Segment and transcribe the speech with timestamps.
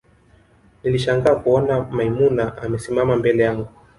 [0.83, 3.67] nilishangaa kuona maimuna amesimama mbele yangu